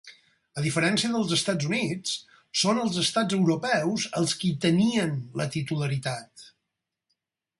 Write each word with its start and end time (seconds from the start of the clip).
A 0.59 0.61
diferència 0.67 1.09
dels 1.15 1.33
Estats 1.35 1.67
Units, 1.67 2.13
són 2.61 2.79
els 2.85 2.97
estats 3.03 3.37
europeus 3.39 4.07
els 4.21 4.33
qui 4.39 4.51
en 4.55 4.59
tenien 4.65 5.15
la 5.43 5.47
titularitat. 5.57 6.49